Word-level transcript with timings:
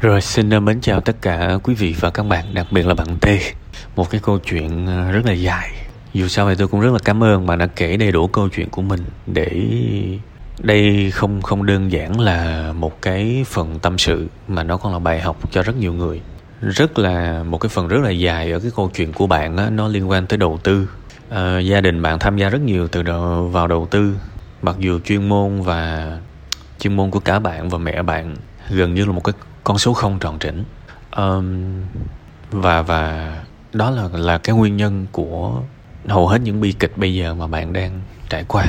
Rồi 0.00 0.20
xin 0.20 0.50
ờ, 0.50 0.60
mến 0.60 0.80
chào 0.80 1.00
tất 1.00 1.16
cả 1.22 1.58
quý 1.62 1.74
vị 1.74 1.94
và 2.00 2.10
các 2.10 2.22
bạn, 2.22 2.54
đặc 2.54 2.66
biệt 2.70 2.86
là 2.86 2.94
bạn 2.94 3.06
T. 3.20 3.26
Một 3.96 4.10
cái 4.10 4.20
câu 4.24 4.38
chuyện 4.38 4.86
ờ, 4.86 5.12
rất 5.12 5.26
là 5.26 5.32
dài. 5.32 5.70
Dù 6.14 6.28
sao 6.28 6.48
thì 6.48 6.54
tôi 6.58 6.68
cũng 6.68 6.80
rất 6.80 6.92
là 6.92 6.98
cảm 7.04 7.24
ơn 7.24 7.46
bạn 7.46 7.58
đã 7.58 7.66
kể 7.66 7.96
đầy 7.96 8.12
đủ 8.12 8.26
câu 8.26 8.48
chuyện 8.48 8.70
của 8.70 8.82
mình 8.82 9.00
để 9.26 9.64
đây 10.58 11.10
không 11.10 11.42
không 11.42 11.66
đơn 11.66 11.92
giản 11.92 12.20
là 12.20 12.72
một 12.72 13.02
cái 13.02 13.44
phần 13.46 13.78
tâm 13.78 13.98
sự 13.98 14.28
mà 14.48 14.62
nó 14.62 14.76
còn 14.76 14.92
là 14.92 14.98
bài 14.98 15.20
học 15.20 15.36
cho 15.52 15.62
rất 15.62 15.76
nhiều 15.76 15.92
người. 15.92 16.20
Rất 16.60 16.98
là 16.98 17.42
một 17.42 17.58
cái 17.58 17.68
phần 17.68 17.88
rất 17.88 18.00
là 18.00 18.10
dài 18.10 18.52
ở 18.52 18.58
cái 18.58 18.70
câu 18.76 18.90
chuyện 18.94 19.12
của 19.12 19.26
bạn 19.26 19.56
đó, 19.56 19.70
nó 19.70 19.88
liên 19.88 20.10
quan 20.10 20.26
tới 20.26 20.36
đầu 20.36 20.58
tư. 20.62 20.88
À, 21.30 21.58
gia 21.58 21.80
đình 21.80 22.02
bạn 22.02 22.18
tham 22.18 22.36
gia 22.36 22.48
rất 22.48 22.60
nhiều 22.60 22.88
từ 22.88 23.02
đầu 23.02 23.48
vào 23.48 23.66
đầu 23.66 23.88
tư, 23.90 24.14
mặc 24.62 24.76
dù 24.78 25.00
chuyên 25.00 25.28
môn 25.28 25.62
và 25.62 26.12
chuyên 26.80 26.96
môn 26.96 27.10
của 27.10 27.20
cả 27.20 27.38
bạn 27.38 27.68
và 27.68 27.78
mẹ 27.78 28.02
bạn 28.02 28.36
gần 28.70 28.94
như 28.94 29.04
là 29.04 29.12
một 29.12 29.24
cái 29.24 29.32
con 29.68 29.78
số 29.78 29.92
không 29.92 30.18
tròn 30.18 30.38
trĩnh. 30.38 30.64
Um, 31.16 31.64
và 32.50 32.82
và 32.82 33.36
đó 33.72 33.90
là 33.90 34.08
là 34.12 34.38
cái 34.38 34.56
nguyên 34.56 34.76
nhân 34.76 35.06
của 35.12 35.62
hầu 36.06 36.28
hết 36.28 36.40
những 36.40 36.60
bi 36.60 36.72
kịch 36.72 36.92
bây 36.96 37.14
giờ 37.14 37.34
mà 37.34 37.46
bạn 37.46 37.72
đang 37.72 38.00
trải 38.28 38.44
qua. 38.48 38.64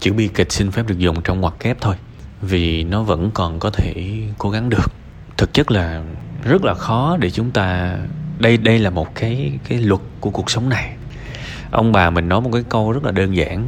Chữ 0.00 0.12
bi 0.12 0.28
kịch 0.28 0.52
xin 0.52 0.70
phép 0.70 0.86
được 0.86 0.98
dùng 0.98 1.22
trong 1.22 1.40
ngoặc 1.40 1.54
kép 1.60 1.80
thôi 1.80 1.94
vì 2.42 2.84
nó 2.84 3.02
vẫn 3.02 3.30
còn 3.34 3.58
có 3.58 3.70
thể 3.70 4.22
cố 4.38 4.50
gắng 4.50 4.68
được. 4.68 4.92
Thực 5.36 5.54
chất 5.54 5.70
là 5.70 6.02
rất 6.44 6.64
là 6.64 6.74
khó 6.74 7.16
để 7.20 7.30
chúng 7.30 7.50
ta 7.50 7.96
đây 8.38 8.56
đây 8.56 8.78
là 8.78 8.90
một 8.90 9.14
cái 9.14 9.52
cái 9.68 9.78
luật 9.78 10.00
của 10.20 10.30
cuộc 10.30 10.50
sống 10.50 10.68
này. 10.68 10.96
Ông 11.70 11.92
bà 11.92 12.10
mình 12.10 12.28
nói 12.28 12.40
một 12.40 12.50
cái 12.52 12.64
câu 12.68 12.92
rất 12.92 13.04
là 13.04 13.10
đơn 13.10 13.36
giản 13.36 13.66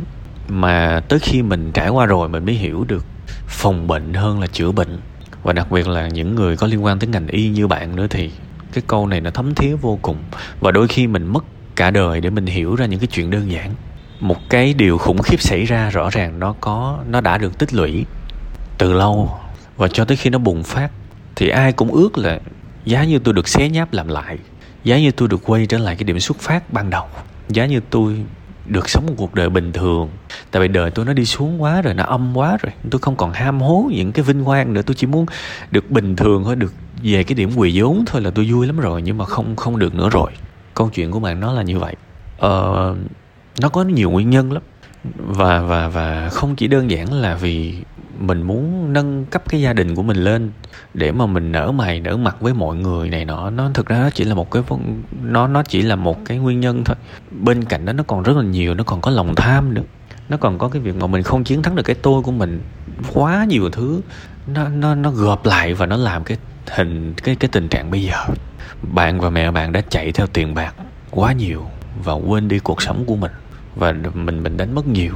mà 0.48 1.02
tới 1.08 1.18
khi 1.18 1.42
mình 1.42 1.70
trải 1.72 1.88
qua 1.88 2.06
rồi 2.06 2.28
mình 2.28 2.44
mới 2.44 2.54
hiểu 2.54 2.84
được 2.88 3.04
phòng 3.46 3.86
bệnh 3.86 4.14
hơn 4.14 4.40
là 4.40 4.46
chữa 4.46 4.72
bệnh 4.72 5.00
và 5.42 5.52
đặc 5.52 5.70
biệt 5.70 5.88
là 5.88 6.08
những 6.08 6.34
người 6.34 6.56
có 6.56 6.66
liên 6.66 6.84
quan 6.84 6.98
tới 6.98 7.08
ngành 7.08 7.26
y 7.26 7.48
như 7.48 7.66
bạn 7.66 7.96
nữa 7.96 8.06
thì 8.10 8.30
cái 8.72 8.82
câu 8.86 9.06
này 9.06 9.20
nó 9.20 9.30
thấm 9.30 9.54
thía 9.54 9.74
vô 9.74 9.98
cùng. 10.02 10.16
Và 10.60 10.70
đôi 10.70 10.88
khi 10.88 11.06
mình 11.06 11.26
mất 11.26 11.44
cả 11.76 11.90
đời 11.90 12.20
để 12.20 12.30
mình 12.30 12.46
hiểu 12.46 12.76
ra 12.76 12.86
những 12.86 13.00
cái 13.00 13.06
chuyện 13.06 13.30
đơn 13.30 13.50
giản. 13.50 13.70
Một 14.20 14.36
cái 14.48 14.74
điều 14.74 14.98
khủng 14.98 15.22
khiếp 15.22 15.40
xảy 15.40 15.64
ra 15.64 15.90
rõ 15.90 16.10
ràng 16.10 16.38
nó 16.38 16.54
có, 16.60 16.98
nó 17.08 17.20
đã 17.20 17.38
được 17.38 17.58
tích 17.58 17.74
lũy 17.74 18.04
từ 18.78 18.92
lâu. 18.92 19.38
Và 19.76 19.88
cho 19.88 20.04
tới 20.04 20.16
khi 20.16 20.30
nó 20.30 20.38
bùng 20.38 20.64
phát 20.64 20.90
thì 21.36 21.48
ai 21.48 21.72
cũng 21.72 21.92
ước 21.92 22.18
là 22.18 22.40
giá 22.84 23.04
như 23.04 23.18
tôi 23.18 23.34
được 23.34 23.48
xé 23.48 23.68
nháp 23.68 23.92
làm 23.92 24.08
lại, 24.08 24.38
giá 24.84 24.98
như 24.98 25.10
tôi 25.10 25.28
được 25.28 25.40
quay 25.44 25.66
trở 25.66 25.78
lại 25.78 25.96
cái 25.96 26.04
điểm 26.04 26.20
xuất 26.20 26.40
phát 26.40 26.72
ban 26.72 26.90
đầu, 26.90 27.06
giá 27.48 27.66
như 27.66 27.80
tôi 27.90 28.16
được 28.66 28.88
sống 28.88 29.06
một 29.06 29.14
cuộc 29.16 29.34
đời 29.34 29.50
bình 29.50 29.72
thường. 29.72 30.08
Tại 30.50 30.62
vì 30.62 30.68
đời 30.68 30.90
tôi 30.90 31.04
nó 31.04 31.12
đi 31.12 31.24
xuống 31.24 31.62
quá 31.62 31.82
rồi 31.82 31.94
nó 31.94 32.04
âm 32.04 32.36
quá 32.36 32.56
rồi. 32.62 32.72
Tôi 32.90 33.00
không 33.00 33.16
còn 33.16 33.32
ham 33.32 33.60
hố 33.60 33.90
những 33.92 34.12
cái 34.12 34.24
vinh 34.24 34.44
quang 34.44 34.72
nữa. 34.72 34.82
Tôi 34.82 34.94
chỉ 34.94 35.06
muốn 35.06 35.26
được 35.70 35.90
bình 35.90 36.16
thường 36.16 36.44
thôi 36.44 36.56
được 36.56 36.72
về 37.02 37.24
cái 37.24 37.34
điểm 37.34 37.50
quỳ 37.56 37.80
vốn 37.80 38.04
thôi 38.06 38.22
là 38.22 38.30
tôi 38.30 38.48
vui 38.50 38.66
lắm 38.66 38.80
rồi 38.80 39.02
nhưng 39.02 39.18
mà 39.18 39.24
không 39.24 39.56
không 39.56 39.78
được 39.78 39.94
nữa 39.94 40.08
rồi. 40.12 40.30
Câu 40.74 40.90
chuyện 40.94 41.10
của 41.10 41.20
bạn 41.20 41.40
nó 41.40 41.52
là 41.52 41.62
như 41.62 41.78
vậy. 41.78 41.94
Ờ, 42.38 42.94
nó 43.60 43.68
có 43.68 43.82
nhiều 43.82 44.10
nguyên 44.10 44.30
nhân 44.30 44.52
lắm. 44.52 44.62
Và 45.16 45.62
và 45.62 45.88
và 45.88 46.28
không 46.28 46.56
chỉ 46.56 46.66
đơn 46.66 46.90
giản 46.90 47.12
là 47.12 47.34
vì 47.34 47.74
mình 48.18 48.42
muốn 48.42 48.92
nâng 48.92 49.24
cấp 49.24 49.42
cái 49.48 49.60
gia 49.60 49.72
đình 49.72 49.94
của 49.94 50.02
mình 50.02 50.16
lên 50.16 50.50
để 50.94 51.12
mà 51.12 51.26
mình 51.26 51.52
nở 51.52 51.72
mày 51.72 52.00
nở 52.00 52.16
mặt 52.16 52.36
với 52.40 52.54
mọi 52.54 52.76
người 52.76 53.10
này 53.10 53.24
nọ. 53.24 53.50
Nó 53.50 53.70
thực 53.74 53.86
ra 53.86 53.98
nó 53.98 54.10
chỉ 54.10 54.24
là 54.24 54.34
một 54.34 54.50
cái 54.50 54.62
nó 55.22 55.46
nó 55.46 55.62
chỉ 55.62 55.82
là 55.82 55.96
một 55.96 56.24
cái 56.24 56.38
nguyên 56.38 56.60
nhân 56.60 56.84
thôi. 56.84 56.96
Bên 57.30 57.64
cạnh 57.64 57.84
đó 57.84 57.92
nó 57.92 58.02
còn 58.02 58.22
rất 58.22 58.36
là 58.36 58.42
nhiều 58.42 58.74
nó 58.74 58.84
còn 58.84 59.00
có 59.00 59.10
lòng 59.10 59.34
tham 59.34 59.74
nữa. 59.74 59.82
Nó 60.28 60.36
còn 60.36 60.58
có 60.58 60.68
cái 60.68 60.82
việc 60.82 60.96
mà 60.96 61.06
mình 61.06 61.22
không 61.22 61.44
chiến 61.44 61.62
thắng 61.62 61.76
được 61.76 61.82
cái 61.82 61.96
tôi 62.02 62.22
của 62.22 62.32
mình. 62.32 62.60
Quá 63.12 63.44
nhiều 63.48 63.70
thứ 63.70 64.00
nó 64.46 64.68
nó 64.68 64.94
nó 64.94 65.10
gộp 65.10 65.46
lại 65.46 65.74
và 65.74 65.86
nó 65.86 65.96
làm 65.96 66.24
cái 66.24 66.38
hình 66.70 67.14
cái 67.14 67.36
cái 67.36 67.48
tình 67.52 67.68
trạng 67.68 67.90
bây 67.90 68.02
giờ. 68.02 68.16
Bạn 68.92 69.20
và 69.20 69.30
mẹ 69.30 69.50
bạn 69.50 69.72
đã 69.72 69.80
chạy 69.88 70.12
theo 70.12 70.26
tiền 70.26 70.54
bạc 70.54 70.74
quá 71.10 71.32
nhiều 71.32 71.66
và 72.04 72.12
quên 72.12 72.48
đi 72.48 72.58
cuộc 72.58 72.82
sống 72.82 73.04
của 73.06 73.16
mình. 73.16 73.32
Và 73.76 73.92
mình 74.14 74.42
mình 74.42 74.56
đánh 74.56 74.74
mất 74.74 74.86
nhiều. 74.86 75.14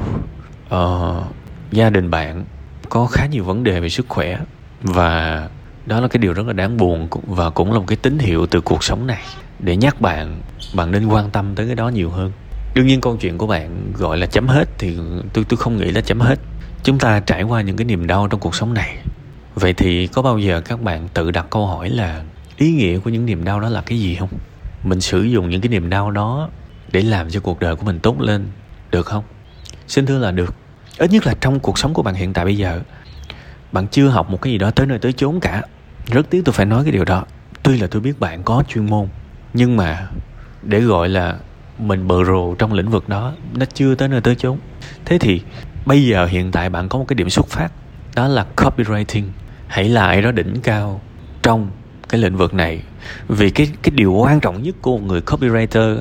Ờ, 0.69 1.23
gia 1.71 1.91
đình 1.91 2.11
bạn 2.11 2.45
có 2.91 3.07
khá 3.07 3.27
nhiều 3.27 3.45
vấn 3.45 3.65
đề 3.65 3.81
về 3.81 3.89
sức 3.89 4.07
khỏe. 4.09 4.39
Và 4.83 5.49
đó 5.87 6.01
là 6.01 6.09
cái 6.09 6.19
điều 6.19 6.33
rất 6.33 6.47
là 6.47 6.53
đáng 6.53 6.77
buồn 6.77 7.09
và 7.27 7.51
cũng 7.51 7.73
là 7.73 7.79
một 7.79 7.85
cái 7.87 7.97
tín 7.97 8.19
hiệu 8.19 8.47
từ 8.47 8.61
cuộc 8.61 8.85
sống 8.85 9.07
này. 9.07 9.23
Để 9.59 9.77
nhắc 9.77 10.01
bạn 10.01 10.41
bạn 10.75 10.91
nên 10.91 11.07
quan 11.07 11.31
tâm 11.31 11.55
tới 11.55 11.67
cái 11.67 11.75
đó 11.75 11.89
nhiều 11.89 12.11
hơn. 12.11 12.33
Đương 12.75 12.87
nhiên 12.87 13.01
câu 13.01 13.17
chuyện 13.17 13.39
của 13.39 13.47
bạn 13.47 13.93
gọi 13.93 14.19
là 14.19 14.27
chấm 14.27 14.49
hết 14.49 14.69
thì 14.79 14.97
tôi 15.33 15.45
tôi 15.49 15.57
không 15.57 15.77
nghĩ 15.77 15.91
là 15.91 16.01
chấm 16.01 16.21
hết. 16.21 16.39
Chúng 16.83 16.99
ta 16.99 17.21
trải 17.21 17.43
qua 17.43 17.61
những 17.61 17.77
cái 17.77 17.85
niềm 17.85 18.07
đau 18.07 18.29
trong 18.29 18.41
cuộc 18.41 18.55
sống 18.55 18.75
này. 18.75 18.97
Vậy 19.55 19.75
thì 19.75 20.07
có 20.07 20.23
bao 20.23 20.39
giờ 20.39 20.61
các 20.61 20.83
bạn 20.83 21.09
tự 21.15 21.31
đặt 21.31 21.47
câu 21.51 21.67
hỏi 21.67 21.91
là 21.91 22.23
ý 22.57 22.73
nghĩa 22.73 22.99
của 22.99 23.11
những 23.11 23.27
niềm 23.27 23.45
đau 23.45 23.61
đó 23.61 23.69
là 23.69 23.83
cái 23.83 24.01
gì 24.01 24.15
không? 24.15 24.29
Mình 24.85 25.01
sử 25.01 25.23
dụng 25.23 25.51
những 25.51 25.61
cái 25.61 25.69
niềm 25.69 25.91
đau 25.91 26.11
đó 26.11 26.49
để 26.93 27.03
làm 27.03 27.31
cho 27.31 27.41
cuộc 27.41 27.61
đời 27.61 27.77
của 27.77 27.85
mình 27.85 27.99
tốt 27.99 28.21
lên, 28.21 28.47
được 28.91 29.07
không? 29.07 29.25
Xin 29.89 30.07
thưa 30.07 30.19
là 30.19 30.31
được 30.31 30.55
ít 30.99 31.11
nhất 31.11 31.27
là 31.27 31.35
trong 31.41 31.61
cuộc 31.61 31.79
sống 31.79 31.95
của 31.95 32.03
bạn 32.03 32.15
hiện 32.15 32.33
tại 32.33 32.45
bây 32.45 32.57
giờ, 32.57 32.81
bạn 33.73 33.87
chưa 33.89 34.09
học 34.09 34.31
một 34.31 34.43
cái 34.43 34.53
gì 34.53 34.59
đó 34.59 34.71
tới 34.71 34.87
nơi 34.87 34.99
tới 34.99 35.13
chốn 35.13 35.41
cả. 35.41 35.63
Rất 36.07 36.31
tiếc 36.31 36.45
tôi 36.45 36.53
phải 36.53 36.67
nói 36.67 36.85
cái 36.85 36.93
điều 36.93 37.05
đó. 37.05 37.25
Tuy 37.63 37.79
là 37.79 37.87
tôi 37.87 38.03
biết 38.03 38.21
bạn 38.21 38.43
có 38.43 38.63
chuyên 38.69 38.87
môn, 38.87 39.09
nhưng 39.55 39.77
mà 39.77 40.09
để 40.63 40.81
gọi 40.81 41.09
là 41.09 41.37
mình 41.79 42.09
bờ 42.09 42.25
rồ 42.25 42.55
trong 42.55 42.73
lĩnh 42.73 42.91
vực 42.91 43.09
đó, 43.09 43.33
nó 43.55 43.67
chưa 43.75 43.95
tới 43.95 44.09
nơi 44.09 44.21
tới 44.21 44.35
chốn. 44.35 44.59
Thế 45.05 45.19
thì 45.19 45.43
bây 45.87 46.07
giờ 46.07 46.27
hiện 46.27 46.53
tại 46.53 46.71
bạn 46.71 46.89
có 46.89 46.99
một 46.99 47.05
cái 47.09 47.15
điểm 47.15 47.31
xuất 47.31 47.47
phát, 47.47 47.69
đó 48.15 48.29
là 48.29 48.47
copywriting. 48.57 49.25
Hãy 49.67 49.89
lại 49.89 50.23
đó 50.23 50.33
đỉnh 50.33 50.61
cao 50.63 51.01
trong 51.43 51.71
cái 52.09 52.21
lĩnh 52.21 52.37
vực 52.37 52.55
này. 52.55 52.83
Vì 53.29 53.51
cái 53.51 53.69
cái 53.83 53.91
điều 53.95 54.13
quan 54.13 54.41
trọng 54.41 54.63
nhất 54.63 54.77
của 54.83 54.99
một 54.99 55.05
người 55.07 55.21
copywriter 55.21 55.99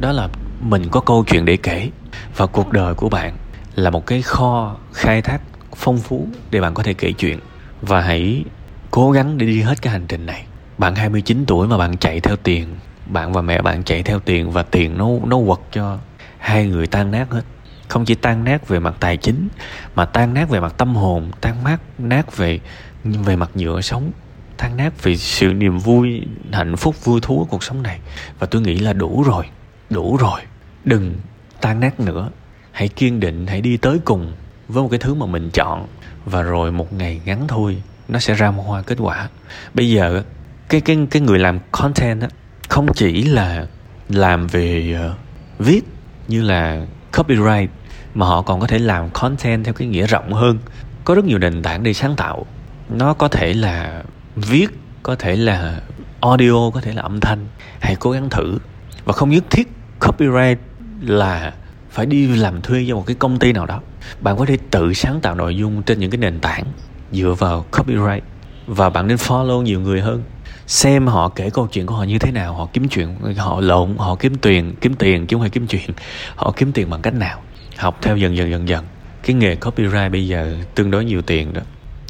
đó 0.00 0.12
là 0.12 0.28
mình 0.60 0.88
có 0.90 1.00
câu 1.00 1.24
chuyện 1.26 1.44
để 1.44 1.56
kể 1.56 1.90
và 2.36 2.46
cuộc 2.46 2.72
đời 2.72 2.94
của 2.94 3.08
bạn 3.08 3.36
là 3.74 3.90
một 3.90 4.06
cái 4.06 4.22
kho 4.22 4.76
khai 4.92 5.22
thác 5.22 5.42
phong 5.76 5.98
phú 5.98 6.28
để 6.50 6.60
bạn 6.60 6.74
có 6.74 6.82
thể 6.82 6.94
kể 6.94 7.12
chuyện. 7.12 7.38
Và 7.82 8.00
hãy 8.00 8.44
cố 8.90 9.10
gắng 9.10 9.38
để 9.38 9.46
đi 9.46 9.62
hết 9.62 9.82
cái 9.82 9.92
hành 9.92 10.06
trình 10.06 10.26
này. 10.26 10.46
Bạn 10.78 10.94
29 10.94 11.44
tuổi 11.46 11.68
mà 11.68 11.78
bạn 11.78 11.96
chạy 11.96 12.20
theo 12.20 12.36
tiền, 12.36 12.76
bạn 13.06 13.32
và 13.32 13.42
mẹ 13.42 13.62
bạn 13.62 13.84
chạy 13.84 14.02
theo 14.02 14.20
tiền 14.20 14.50
và 14.50 14.62
tiền 14.62 14.98
nó 14.98 15.08
nó 15.24 15.38
quật 15.46 15.58
cho 15.72 15.98
hai 16.38 16.66
người 16.66 16.86
tan 16.86 17.10
nát 17.10 17.30
hết. 17.30 17.42
Không 17.88 18.04
chỉ 18.04 18.14
tan 18.14 18.44
nát 18.44 18.68
về 18.68 18.78
mặt 18.78 18.94
tài 19.00 19.16
chính, 19.16 19.48
mà 19.94 20.04
tan 20.04 20.34
nát 20.34 20.48
về 20.48 20.60
mặt 20.60 20.74
tâm 20.78 20.94
hồn, 20.94 21.30
tan 21.40 21.64
nát 21.64 21.80
nát 21.98 22.36
về 22.36 22.60
về 23.04 23.36
mặt 23.36 23.50
nhựa 23.54 23.80
sống, 23.80 24.10
tan 24.56 24.76
nát 24.76 25.02
vì 25.02 25.16
sự 25.16 25.46
niềm 25.46 25.78
vui, 25.78 26.22
hạnh 26.52 26.76
phúc, 26.76 27.04
vui 27.04 27.20
thú 27.20 27.38
của 27.38 27.44
cuộc 27.44 27.64
sống 27.64 27.82
này. 27.82 28.00
Và 28.38 28.46
tôi 28.46 28.62
nghĩ 28.62 28.78
là 28.78 28.92
đủ 28.92 29.22
rồi 29.22 29.44
đủ 29.92 30.16
rồi. 30.16 30.40
Đừng 30.84 31.14
tan 31.60 31.80
nát 31.80 32.00
nữa 32.00 32.30
hãy 32.72 32.88
kiên 32.88 33.20
định 33.20 33.46
hãy 33.46 33.60
đi 33.60 33.76
tới 33.76 33.98
cùng 34.04 34.32
với 34.68 34.82
một 34.82 34.88
cái 34.88 34.98
thứ 34.98 35.14
mà 35.14 35.26
mình 35.26 35.50
chọn. 35.50 35.86
Và 36.24 36.42
rồi 36.42 36.72
một 36.72 36.92
ngày 36.92 37.20
ngắn 37.24 37.48
thôi 37.48 37.82
nó 38.08 38.18
sẽ 38.18 38.34
ra 38.34 38.50
một 38.50 38.62
hoa 38.66 38.82
kết 38.82 38.98
quả. 39.00 39.28
Bây 39.74 39.90
giờ 39.90 40.22
cái 40.68 40.80
cái 40.80 41.06
cái 41.10 41.22
người 41.22 41.38
làm 41.38 41.58
content 41.72 42.20
á 42.20 42.28
không 42.68 42.86
chỉ 42.94 43.22
là 43.22 43.66
làm 44.08 44.46
về 44.46 44.96
uh, 45.10 45.16
viết 45.58 45.80
như 46.28 46.42
là 46.42 46.86
copyright 47.16 47.70
mà 48.14 48.26
họ 48.26 48.42
còn 48.42 48.60
có 48.60 48.66
thể 48.66 48.78
làm 48.78 49.10
content 49.10 49.64
theo 49.64 49.74
cái 49.74 49.88
nghĩa 49.88 50.06
rộng 50.06 50.32
hơn. 50.32 50.58
Có 51.04 51.14
rất 51.14 51.24
nhiều 51.24 51.38
nền 51.38 51.62
tảng 51.62 51.82
để 51.82 51.92
sáng 51.94 52.16
tạo. 52.16 52.46
Nó 52.88 53.14
có 53.14 53.28
thể 53.28 53.54
là 53.54 54.02
viết 54.36 54.66
có 55.02 55.16
thể 55.16 55.36
là 55.36 55.80
audio 56.20 56.70
có 56.74 56.80
thể 56.80 56.92
là 56.92 57.02
âm 57.02 57.20
thanh. 57.20 57.46
Hãy 57.80 57.96
cố 57.96 58.10
gắng 58.10 58.30
thử. 58.30 58.58
Và 59.04 59.12
không 59.12 59.30
nhất 59.30 59.44
thiết 59.50 59.68
copyright 60.00 60.58
là 61.00 61.52
phải 61.92 62.06
đi 62.06 62.26
làm 62.26 62.62
thuê 62.62 62.84
cho 62.88 62.94
một 62.94 63.06
cái 63.06 63.16
công 63.18 63.38
ty 63.38 63.52
nào 63.52 63.66
đó. 63.66 63.80
Bạn 64.20 64.36
có 64.36 64.46
thể 64.46 64.56
tự 64.70 64.94
sáng 64.94 65.20
tạo 65.20 65.34
nội 65.34 65.56
dung 65.56 65.82
trên 65.82 65.98
những 65.98 66.10
cái 66.10 66.18
nền 66.18 66.40
tảng 66.40 66.64
dựa 67.12 67.34
vào 67.38 67.64
copyright, 67.70 68.24
và 68.66 68.90
bạn 68.90 69.06
nên 69.06 69.16
follow 69.16 69.62
nhiều 69.62 69.80
người 69.80 70.00
hơn, 70.00 70.22
xem 70.66 71.06
họ 71.06 71.28
kể 71.28 71.50
câu 71.50 71.68
chuyện 71.72 71.86
của 71.86 71.94
họ 71.94 72.04
như 72.04 72.18
thế 72.18 72.30
nào, 72.30 72.54
họ 72.54 72.68
kiếm 72.72 72.88
chuyện, 72.88 73.16
họ 73.36 73.60
lộn, 73.60 73.96
họ 73.98 74.14
kiếm 74.14 74.34
tiền 74.34 74.74
kiếm 74.80 74.94
tiền 74.94 75.26
chứ 75.26 75.34
không 75.34 75.42
phải 75.42 75.50
kiếm 75.50 75.66
chuyện, 75.66 75.90
họ 76.36 76.52
kiếm 76.56 76.72
tiền 76.72 76.90
bằng 76.90 77.02
cách 77.02 77.14
nào. 77.14 77.40
Học 77.76 77.98
theo 78.02 78.16
dần 78.16 78.36
dần 78.36 78.50
dần 78.50 78.68
dần. 78.68 78.84
Cái 79.22 79.36
nghề 79.36 79.56
copyright 79.56 80.12
bây 80.12 80.28
giờ 80.28 80.56
tương 80.74 80.90
đối 80.90 81.04
nhiều 81.04 81.22
tiền 81.22 81.52
đó. 81.52 81.62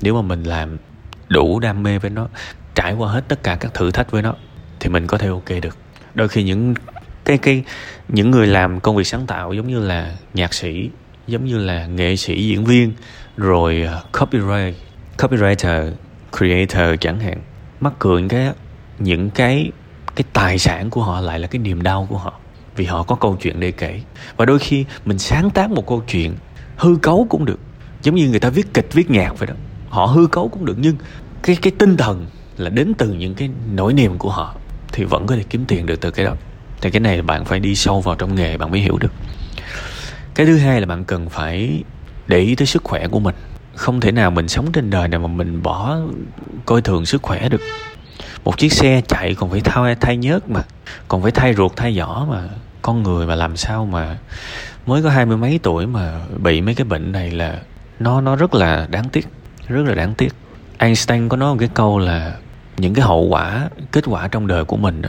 Nếu 0.02 0.14
mà 0.14 0.23
mình 0.23 0.43
làm 0.43 0.78
đủ 1.28 1.61
đam 1.61 1.82
mê 1.82 1.99
với 1.99 2.11
nó, 2.11 2.28
trải 2.75 2.94
qua 2.94 3.12
hết 3.12 3.25
tất 3.28 3.43
cả 3.43 3.56
các 3.61 3.75
thử 3.75 3.90
thách 3.90 4.11
với 4.11 4.23
nó, 4.23 4.35
thì 4.81 4.88
mình 4.88 5.06
có 5.06 5.19
thể 5.19 5.28
ok 5.28 5.49
được. 5.62 5.76
Đôi 6.14 6.28
khi 6.28 6.43
những 6.43 6.75
cái 7.24 7.38
cái, 7.38 7.64
những 8.08 8.30
người 8.30 8.46
làm 8.46 8.80
công 8.80 8.96
việc 8.96 9.06
sáng 9.06 9.26
tạo 9.26 9.52
giống 9.52 9.69
như 9.69 9.80
là 9.80 10.16
nhạc 10.34 10.54
sĩ, 10.54 10.90
giống 11.26 11.44
như 11.44 11.58
là 11.58 11.86
nghệ 11.86 12.16
sĩ, 12.16 12.48
diễn 12.48 12.64
viên, 12.64 12.92
rồi 13.36 13.82
ờ, 13.82 14.02
copyright, 14.20 14.76
copywriter, 15.19 15.92
creator 16.38 17.00
chẳng 17.00 17.20
hạn. 17.20 17.38
Mắc 17.80 17.92
cười 17.98 18.24
cái 18.28 18.50
những 18.98 19.30
cái 19.30 19.70
cái 20.16 20.24
tài 20.32 20.58
sản 20.58 20.90
của 20.90 21.02
họ 21.02 21.20
lại 21.20 21.38
là 21.38 21.46
cái 21.46 21.58
niềm 21.58 21.82
đau 21.82 22.06
của 22.10 22.19
họ 22.19 22.32
vì 22.76 22.84
họ 22.84 23.02
có 23.02 23.14
câu 23.14 23.36
chuyện 23.40 23.60
để 23.60 23.72
kể. 23.72 24.00
Và 24.36 24.44
đôi 24.44 24.58
khi 24.58 24.84
mình 25.04 25.18
sáng 25.18 25.50
tác 25.50 25.70
một 25.70 25.86
câu 25.86 26.02
chuyện 26.08 26.34
hư 26.76 26.96
cấu 27.02 27.26
cũng 27.30 27.44
được, 27.44 27.58
giống 28.02 28.14
như 28.14 28.28
người 28.28 28.40
ta 28.40 28.48
viết 28.48 28.75
kịch, 28.75 28.92
viết 28.92 29.10
nhạc 29.10 29.38
vậy 29.38 29.46
đó. 29.46 29.54
Họ 29.88 30.06
hư 30.06 30.26
cấu 30.26 30.48
cũng 30.48 30.64
được, 30.64 30.76
nhưng 30.78 30.96
cái 31.42 31.56
cái 31.62 31.72
tinh 31.78 31.96
thần 31.96 32.26
là 32.56 32.70
đến 32.70 32.92
từ 32.98 33.12
những 33.12 33.34
cái 33.34 33.50
nỗi 33.75 33.92
niềm 33.92 34.18
của 34.18 34.30
họ 34.30 34.54
thì 34.92 35.04
vẫn 35.04 35.26
có 35.26 35.36
thể 35.36 35.42
kiếm 35.50 35.64
tiền 35.68 35.86
được 35.86 36.00
từ 36.00 36.10
cái 36.10 36.25
đó 36.25 36.34
thì 36.82 36.90
cái 36.90 37.00
này 37.00 37.17
là 37.17 37.23
bạn 37.23 37.44
phải 37.44 37.61
đi 37.61 37.75
sâu 37.75 38.00
vào 38.00 38.14
trong 38.14 38.34
nghề 38.34 38.56
bạn 38.56 38.70
mới 38.70 38.81
hiểu 38.81 38.99
được. 38.99 39.12
Cái 40.34 40.46
thứ 40.46 40.58
hai 40.58 40.81
là 40.81 40.87
bạn 40.87 41.05
cần 41.05 41.29
phải 41.29 41.82
để 42.26 42.38
ý 42.38 42.55
tới 42.55 42.67
sức 42.67 42.84
khỏe 42.84 43.08
của 43.08 43.20
mình. 43.20 43.34
Không 43.75 44.00
thể 44.00 44.12
nào 44.12 44.31
mình 44.31 44.49
sống 44.49 44.73
trên 44.73 44.90
đời 44.90 45.08
này 45.08 45.20
mà 45.20 45.26
mình 45.26 45.62
bỏ 45.62 45.99
coi 46.67 46.82
thường 46.82 47.06
sức 47.06 47.23
khỏe 47.23 47.49
được. 47.49 47.61
Một 48.44 48.58
chiếc 48.58 48.73
xe 48.73 49.02
chạy 49.08 49.34
còn 49.34 49.50
phải 49.50 49.61
thay 49.61 49.94
thay 49.94 50.17
nhớt 50.17 50.50
mà, 50.50 50.62
còn 51.08 51.23
phải 51.23 51.31
thay 51.31 51.55
ruột 51.55 51.73
thay 51.76 51.99
vỏ 51.99 52.26
mà. 52.31 52.49
Con 52.82 53.02
người 53.02 53.26
mà 53.26 53.35
làm 53.35 53.56
sao 53.56 53.87
mà 53.87 54.19
mới 54.87 55.02
có 55.02 55.11
hai 55.11 55.26
mươi 55.26 55.37
mấy 55.37 55.61
tuổi 55.62 55.87
mà 55.87 56.20
bị 56.38 56.61
mấy 56.61 56.75
cái 56.75 56.85
bệnh 56.85 57.12
này 57.12 57.31
là 57.31 57.58
nó 57.99 58.20
nó 58.20 58.37
rất 58.37 58.55
là 58.55 58.87
đáng 58.90 59.08
tiếc, 59.08 59.28
rất 59.69 59.82
là 59.87 59.94
đáng 59.94 60.14
tiếc. 60.14 60.35
Einstein 60.78 61.28
có 61.28 61.37
nói 61.37 61.50
một 61.55 61.56
cái 61.61 61.69
câu 61.75 61.99
là 61.99 62.37
những 62.76 62.94
cái 62.94 63.05
hậu 63.05 63.23
quả, 63.23 63.69
kết 63.93 64.05
quả 64.06 64.28
trong 64.28 64.46
đời 64.46 64.64
của 64.64 64.76
mình 64.76 65.02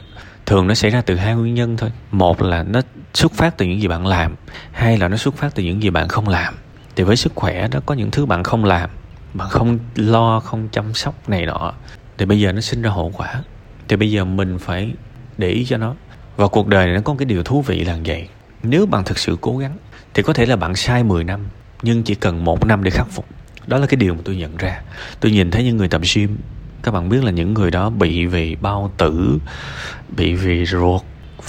thường 0.45 0.67
nó 0.67 0.73
xảy 0.73 0.91
ra 0.91 1.01
từ 1.01 1.15
hai 1.15 1.35
nguyên 1.35 1.53
nhân 1.53 1.77
thôi. 1.77 1.91
Một 2.11 2.41
là 2.41 2.63
nó 2.63 2.81
xuất 3.13 3.33
phát 3.33 3.57
từ 3.57 3.65
những 3.65 3.81
gì 3.81 3.87
bạn 3.87 4.07
làm, 4.07 4.35
hai 4.71 4.97
là 4.97 5.07
nó 5.07 5.17
xuất 5.17 5.37
phát 5.37 5.55
từ 5.55 5.63
những 5.63 5.83
gì 5.83 5.89
bạn 5.89 6.07
không 6.07 6.27
làm. 6.27 6.53
Thì 6.95 7.03
với 7.03 7.15
sức 7.15 7.31
khỏe 7.35 7.67
đó, 7.67 7.79
có 7.85 7.95
những 7.95 8.11
thứ 8.11 8.25
bạn 8.25 8.43
không 8.43 8.65
làm, 8.65 8.89
bạn 9.33 9.49
không 9.49 9.79
lo, 9.95 10.39
không 10.39 10.67
chăm 10.71 10.93
sóc 10.93 11.29
này 11.29 11.45
nọ, 11.45 11.73
thì 12.17 12.25
bây 12.25 12.39
giờ 12.39 12.51
nó 12.51 12.61
sinh 12.61 12.81
ra 12.81 12.89
hậu 12.89 13.11
quả. 13.17 13.43
Thì 13.87 13.95
bây 13.95 14.11
giờ 14.11 14.25
mình 14.25 14.59
phải 14.59 14.93
để 15.37 15.49
ý 15.49 15.65
cho 15.65 15.77
nó. 15.77 15.95
Và 16.35 16.47
cuộc 16.47 16.67
đời 16.67 16.85
này 16.85 16.95
nó 16.95 17.01
có 17.01 17.15
cái 17.17 17.25
điều 17.25 17.43
thú 17.43 17.61
vị 17.61 17.83
là 17.83 17.97
vậy. 18.05 18.27
Nếu 18.63 18.85
bạn 18.85 19.03
thực 19.03 19.17
sự 19.17 19.37
cố 19.41 19.57
gắng, 19.57 19.77
thì 20.13 20.23
có 20.23 20.33
thể 20.33 20.45
là 20.45 20.55
bạn 20.55 20.75
sai 20.75 21.03
10 21.03 21.23
năm, 21.23 21.47
nhưng 21.81 22.03
chỉ 22.03 22.15
cần 22.15 22.43
một 22.45 22.65
năm 22.65 22.83
để 22.83 22.91
khắc 22.91 23.07
phục. 23.09 23.25
Đó 23.67 23.77
là 23.77 23.87
cái 23.87 23.95
điều 23.95 24.13
mà 24.13 24.19
tôi 24.25 24.35
nhận 24.35 24.57
ra. 24.57 24.81
Tôi 25.19 25.31
nhìn 25.31 25.51
thấy 25.51 25.63
những 25.63 25.77
người 25.77 25.87
tập 25.87 26.01
gym 26.15 26.37
các 26.83 26.91
bạn 26.91 27.09
biết 27.09 27.23
là 27.23 27.31
những 27.31 27.53
người 27.53 27.71
đó 27.71 27.89
bị 27.89 28.25
vì 28.25 28.55
bao 28.55 28.91
tử 28.97 29.39
bị 30.17 30.33
vì 30.33 30.65
ruột 30.65 31.01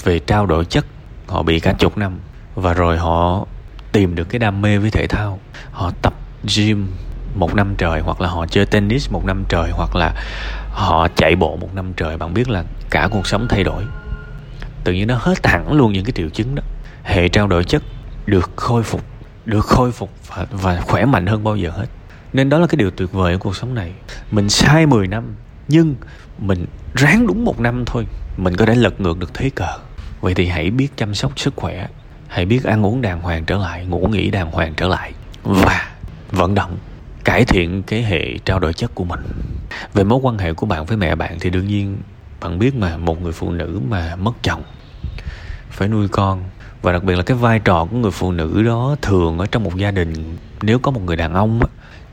về 0.04 0.19
trao 0.19 0.46
đổi 0.46 0.64
chất. 0.64 0.86
Họ 1.26 1.42
bị 1.42 1.60
cả 1.60 1.72
chục 1.78 1.98
năm. 1.98 2.19
Và 2.54 2.75
rồi 2.75 2.98
họ 2.98 3.46
tìm 3.92 4.14
được 4.14 4.25
cái 4.25 4.38
đam 4.38 4.62
mê 4.62 4.78
với 4.78 4.90
thể 4.90 5.06
thao. 5.06 5.38
Họ 5.72 5.90
tập 6.02 6.14
gym 6.56 6.86
một 7.34 7.54
năm 7.54 7.75
trời 7.78 8.00
hoặc 8.00 8.20
là 8.20 8.28
họ 8.28 8.46
chơi 8.46 8.66
tennis 8.66 9.10
một 9.10 9.25
năm 9.25 9.44
trời 9.48 9.70
hoặc 9.72 9.96
là 9.96 10.14
họ 10.70 11.08
chạy 11.16 11.36
bộ 11.36 11.56
một 11.56 11.75
năm 11.75 11.92
trời. 11.96 12.16
Bạn 12.16 12.34
biết 12.34 12.48
là 12.48 12.64
cả 12.90 13.08
cuộc 13.10 13.26
sống 13.26 13.46
thay 13.48 13.64
đổi. 13.64 13.84
Tự 14.84 14.92
nhiên 14.92 15.08
nó 15.08 15.19
hết 15.20 15.46
hẳn 15.46 15.72
luôn 15.72 15.92
những 15.92 16.04
cái 16.04 16.12
triệu 16.12 16.28
chứng 16.28 16.54
đó. 16.54 16.62
Hệ 17.02 17.28
trao 17.28 17.46
đổi 17.46 17.64
chất 17.64 17.82
được 18.26 18.50
khôi 18.56 18.82
phục 18.82 19.04
được 19.44 19.64
khôi 19.64 19.92
phục 19.92 20.10
và, 20.28 20.46
và 20.50 20.81
khỏe 20.81 21.04
mạnh 21.04 21.26
hơn 21.26 21.44
bao 21.44 21.56
giờ 21.56 21.70
hết 21.70 21.86
nên 22.34 22.48
đó 22.48 22.58
là 22.58 22.66
cái 22.66 22.76
điều 22.76 22.90
tuyệt 22.90 23.12
vời 23.12 23.32
ở 23.32 23.38
cuộc 23.38 23.56
sống 23.56 23.75
này. 23.75 23.92
Mình 24.31 24.48
sai 24.48 24.86
10 24.86 25.06
năm, 25.06 25.34
nhưng 25.69 25.94
mình 26.38 26.66
ráng 26.94 27.26
đúng 27.26 27.44
một 27.44 27.60
năm 27.60 27.84
thôi, 27.86 28.06
mình 28.36 28.56
có 28.56 28.66
thể 28.66 28.75
lật 28.75 29.00
ngược 29.00 29.19
được 29.19 29.34
thế 29.34 29.50
cờ. 29.50 29.78
Vậy 30.20 30.34
thì 30.34 30.46
hãy 30.46 30.70
biết 30.70 30.88
chăm 30.96 31.14
sóc 31.14 31.38
sức 31.38 31.56
khỏe, 31.56 31.88
hãy 32.28 32.44
biết 32.46 32.64
ăn 32.64 32.86
uống 32.86 33.02
đàng 33.02 33.20
hoàng 33.20 33.44
trở 33.44 33.56
lại, 33.56 33.86
ngủ 33.86 34.08
nghỉ 34.12 34.31
đàng 34.31 34.50
hoàng 34.50 34.75
trở 34.76 34.88
lại, 34.88 35.12
và 35.42 35.90
vận 36.31 36.54
động, 36.54 36.76
cải 37.25 37.44
thiện 37.44 37.82
cái 37.82 38.02
hệ 38.02 38.38
trao 38.44 38.58
đổi 38.58 38.72
chất 38.72 38.94
của 38.94 39.04
mình. 39.04 39.20
Về 39.94 40.04
mối 40.04 40.20
quan 40.22 40.38
hệ 40.38 40.52
của 40.52 40.66
bạn 40.66 40.84
với 40.84 40.96
mẹ 40.96 41.14
bạn 41.14 41.36
thì 41.40 41.50
đương 41.50 41.66
nhiên 41.66 41.96
bạn 42.40 42.58
biết 42.58 42.75
mà, 42.75 42.96
một 42.96 43.22
người 43.22 43.32
phụ 43.32 43.52
nữ 43.52 43.81
mà 43.88 44.16
mất 44.16 44.32
chồng, 44.42 44.62
phải 45.70 45.88
nuôi 45.88 46.08
con 46.08 46.44
và 46.84 46.92
đặc 46.92 47.04
biệt 47.04 47.14
là 47.14 47.22
cái 47.22 47.36
vai 47.36 47.58
trò 47.58 47.86
của 47.90 47.96
người 47.96 48.10
phụ 48.10 48.32
nữ 48.32 48.62
đó 48.62 48.96
thường 49.02 49.38
ở 49.38 49.46
trong 49.46 49.64
một 49.64 49.76
gia 49.76 49.90
đình 49.90 50.36
nếu 50.62 50.78
có 50.78 50.90
một 50.90 51.00
người 51.04 51.16
đàn 51.16 51.34
ông 51.34 51.60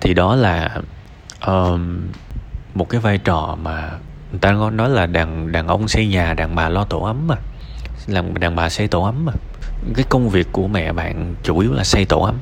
thì 0.01 0.13
đó 0.13 0.35
là 0.35 0.81
um, 1.45 2.01
một 2.75 2.89
cái 2.89 3.01
vai 3.01 3.17
trò 3.17 3.57
mà 3.61 3.91
người 4.31 4.39
ta 4.39 4.51
nói 4.51 4.89
là 4.89 5.05
đàn 5.05 5.51
đàn 5.51 5.67
ông 5.67 5.87
xây 5.87 6.07
nhà 6.07 6.33
đàn 6.33 6.55
bà 6.55 6.69
lo 6.69 6.83
tổ 6.83 6.99
ấm 6.99 7.27
mà. 7.27 7.35
Làm 8.07 8.39
đàn 8.39 8.55
bà 8.55 8.69
xây 8.69 8.87
tổ 8.87 9.03
ấm 9.03 9.25
mà. 9.25 9.33
Cái 9.95 10.05
công 10.09 10.29
việc 10.29 10.47
của 10.51 10.67
mẹ 10.67 10.93
bạn 10.93 11.35
chủ 11.43 11.59
yếu 11.59 11.73
là 11.73 11.83
xây 11.83 12.05
tổ 12.05 12.21
ấm. 12.21 12.35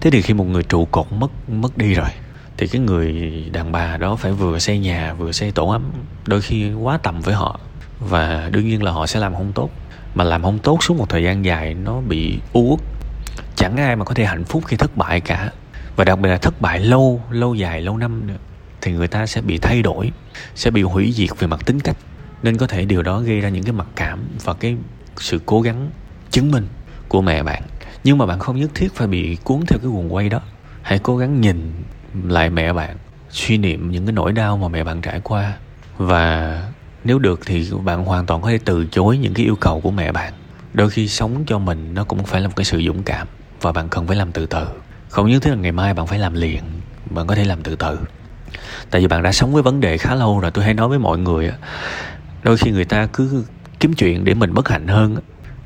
Thế 0.00 0.10
thì 0.10 0.22
khi 0.22 0.34
một 0.34 0.44
người 0.44 0.62
trụ 0.62 0.84
cột 0.84 1.12
mất 1.12 1.30
mất 1.48 1.78
đi 1.78 1.94
rồi 1.94 2.08
thì 2.56 2.66
cái 2.66 2.80
người 2.80 3.32
đàn 3.52 3.72
bà 3.72 3.96
đó 3.96 4.16
phải 4.16 4.32
vừa 4.32 4.58
xây 4.58 4.78
nhà 4.78 5.14
vừa 5.14 5.32
xây 5.32 5.50
tổ 5.50 5.68
ấm 5.68 5.82
đôi 6.26 6.40
khi 6.40 6.72
quá 6.72 6.98
tầm 7.02 7.20
với 7.20 7.34
họ. 7.34 7.60
Và 8.00 8.48
đương 8.52 8.68
nhiên 8.68 8.82
là 8.82 8.90
họ 8.90 9.06
sẽ 9.06 9.20
làm 9.20 9.34
không 9.34 9.52
tốt 9.52 9.70
mà 10.16 10.24
làm 10.24 10.42
không 10.42 10.58
tốt 10.58 10.82
suốt 10.82 10.96
một 10.96 11.08
thời 11.08 11.22
gian 11.22 11.44
dài, 11.44 11.74
nó 11.74 12.00
bị 12.00 12.38
u 12.52 12.70
uất. 12.70 12.80
Chẳng 13.56 13.76
ai 13.76 13.96
mà 13.96 14.04
có 14.04 14.14
thể 14.14 14.24
hạnh 14.24 14.44
phúc 14.44 14.62
khi 14.66 14.76
thất 14.76 14.96
bại 14.96 15.20
cả. 15.20 15.50
Và 15.96 16.04
đặc 16.04 16.18
biệt 16.18 16.28
là 16.28 16.38
thất 16.38 16.60
bại 16.60 16.80
lâu 16.80 17.22
lâu 17.30 17.54
dài, 17.54 17.80
lâu 17.80 17.96
năm 17.96 18.26
nữa, 18.26 18.36
thì 18.80 18.92
người 18.92 19.08
ta 19.08 19.26
sẽ 19.26 19.40
bị 19.40 19.58
thay 19.58 19.82
đổi, 19.82 20.12
sẽ 20.54 20.70
bị 20.70 20.82
hủy 20.82 21.12
diệt 21.12 21.30
về 21.38 21.46
mặt 21.46 21.60
tính 21.66 21.80
cách. 21.80 21.96
Nên 22.42 22.56
có 22.56 22.66
thể 22.66 22.84
điều 22.84 23.02
đó 23.02 23.20
gây 23.20 23.40
ra 23.40 23.48
những 23.48 23.64
cái 23.64 23.72
mặc 23.72 23.86
cảm 23.96 24.24
và 24.44 24.54
cái 24.54 24.76
sự 25.16 25.40
cố 25.46 25.60
gắng 25.60 25.90
chứng 26.30 26.50
minh 26.50 26.66
của 27.08 27.20
mẹ 27.20 27.42
bạn. 27.42 27.62
Nhưng 28.04 28.18
mà 28.18 28.26
bạn 28.26 28.38
không 28.38 28.60
nhất 28.60 28.70
thiết 28.74 28.94
phải 28.94 29.06
bị 29.06 29.36
cuốn 29.44 29.60
theo 29.66 29.78
cái 29.78 29.90
guồng 29.90 30.14
quay 30.14 30.28
đó. 30.28 30.40
Hãy 30.82 30.98
cố 30.98 31.16
gắng 31.16 31.40
nhìn 31.40 31.72
lại 32.24 32.50
mẹ 32.50 32.72
bạn, 32.72 32.96
suy 33.30 33.58
niệm 33.58 33.90
những 33.90 34.06
cái 34.06 34.12
nỗi 34.12 34.32
đau 34.32 34.56
mà 34.56 34.68
mẹ 34.68 34.84
bạn 34.84 35.00
trải 35.00 35.20
qua 35.20 35.52
và 35.98 36.62
nếu 37.06 37.18
được 37.18 37.40
thì 37.46 37.70
bạn 37.84 38.04
hoàn 38.04 38.26
toàn 38.26 38.42
có 38.42 38.48
thể 38.48 38.58
từ 38.64 38.86
chối 38.86 39.18
những 39.18 39.34
cái 39.34 39.44
yêu 39.44 39.56
cầu 39.56 39.80
của 39.80 39.90
mẹ 39.90 40.12
bạn. 40.12 40.32
Đôi 40.74 40.90
khi 40.90 41.08
sống 41.08 41.44
cho 41.46 41.58
mình 41.58 41.94
nó 41.94 42.04
cũng 42.04 42.24
phải 42.24 42.40
là 42.40 42.48
một 42.48 42.54
cái 42.56 42.64
sự 42.64 42.82
dũng 42.86 43.02
cảm 43.02 43.26
và 43.60 43.72
bạn 43.72 43.88
cần 43.88 44.06
phải 44.06 44.16
làm 44.16 44.32
từ 44.32 44.46
từ. 44.46 44.66
Không 45.08 45.30
nhất 45.30 45.42
thiết 45.42 45.50
là 45.50 45.56
ngày 45.56 45.72
mai 45.72 45.94
bạn 45.94 46.06
phải 46.06 46.18
làm 46.18 46.34
liền, 46.34 46.62
bạn 47.10 47.26
có 47.26 47.34
thể 47.34 47.44
làm 47.44 47.62
từ 47.62 47.76
từ. 47.76 47.98
Tại 48.90 49.00
vì 49.00 49.06
bạn 49.06 49.22
đã 49.22 49.32
sống 49.32 49.52
với 49.52 49.62
vấn 49.62 49.80
đề 49.80 49.98
khá 49.98 50.14
lâu 50.14 50.40
rồi, 50.40 50.50
tôi 50.50 50.64
hay 50.64 50.74
nói 50.74 50.88
với 50.88 50.98
mọi 50.98 51.18
người 51.18 51.50
đôi 52.42 52.56
khi 52.56 52.70
người 52.70 52.84
ta 52.84 53.06
cứ 53.12 53.44
kiếm 53.80 53.94
chuyện 53.94 54.24
để 54.24 54.34
mình 54.34 54.54
bất 54.54 54.68
hạnh 54.68 54.88
hơn 54.88 55.16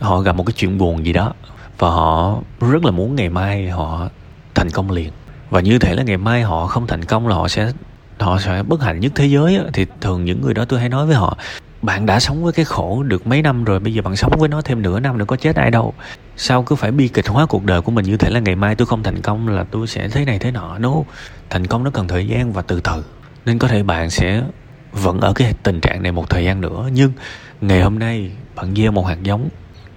họ 0.00 0.20
gặp 0.20 0.36
một 0.36 0.46
cái 0.46 0.54
chuyện 0.56 0.78
buồn 0.78 1.06
gì 1.06 1.12
đó 1.12 1.32
và 1.78 1.88
họ 1.88 2.38
rất 2.60 2.84
là 2.84 2.90
muốn 2.90 3.14
ngày 3.14 3.28
mai 3.28 3.68
họ 3.68 4.08
thành 4.54 4.70
công 4.70 4.90
liền. 4.90 5.10
Và 5.50 5.60
như 5.60 5.78
thể 5.78 5.94
là 5.94 6.02
ngày 6.02 6.16
mai 6.16 6.42
họ 6.42 6.66
không 6.66 6.86
thành 6.86 7.04
công 7.04 7.28
là 7.28 7.34
họ 7.34 7.48
sẽ 7.48 7.72
họ 8.20 8.38
sẽ 8.38 8.62
bất 8.62 8.82
hạnh 8.82 9.00
nhất 9.00 9.12
thế 9.14 9.26
giới 9.26 9.58
thì 9.72 9.86
thường 10.00 10.24
những 10.24 10.40
người 10.40 10.54
đó 10.54 10.64
tôi 10.64 10.80
hay 10.80 10.88
nói 10.88 11.06
với 11.06 11.16
họ, 11.16 11.38
bạn 11.82 12.06
đã 12.06 12.20
sống 12.20 12.44
với 12.44 12.52
cái 12.52 12.64
khổ 12.64 13.02
được 13.02 13.26
mấy 13.26 13.42
năm 13.42 13.64
rồi, 13.64 13.80
bây 13.80 13.94
giờ 13.94 14.02
bạn 14.02 14.16
sống 14.16 14.32
với 14.38 14.48
nó 14.48 14.62
thêm 14.62 14.82
nửa 14.82 15.00
năm 15.00 15.18
nữa 15.18 15.24
có 15.24 15.36
chết 15.36 15.56
ai 15.56 15.70
đâu. 15.70 15.94
Sao 16.36 16.62
cứ 16.62 16.76
phải 16.76 16.90
bi 16.90 17.08
kịch 17.08 17.28
hóa 17.28 17.46
cuộc 17.46 17.64
đời 17.64 17.80
của 17.80 17.92
mình 17.92 18.04
như 18.04 18.16
thể 18.16 18.30
là 18.30 18.40
ngày 18.40 18.54
mai 18.54 18.74
tôi 18.74 18.86
không 18.86 19.02
thành 19.02 19.22
công 19.22 19.48
là 19.48 19.64
tôi 19.70 19.86
sẽ 19.86 20.08
thế 20.08 20.24
này 20.24 20.38
thế 20.38 20.50
nọ? 20.50 20.78
No, 20.78 20.94
thành 21.50 21.66
công 21.66 21.84
nó 21.84 21.90
cần 21.90 22.08
thời 22.08 22.26
gian 22.26 22.52
và 22.52 22.62
từ 22.62 22.80
từ. 22.80 23.04
Nên 23.46 23.58
có 23.58 23.68
thể 23.68 23.82
bạn 23.82 24.10
sẽ 24.10 24.42
vẫn 24.92 25.20
ở 25.20 25.32
cái 25.32 25.54
tình 25.62 25.80
trạng 25.80 26.02
này 26.02 26.12
một 26.12 26.30
thời 26.30 26.44
gian 26.44 26.60
nữa, 26.60 26.88
nhưng 26.92 27.12
ngày 27.60 27.82
hôm 27.82 27.98
nay 27.98 28.30
bạn 28.54 28.74
gieo 28.76 28.92
một 28.92 29.06
hạt 29.06 29.22
giống, 29.22 29.48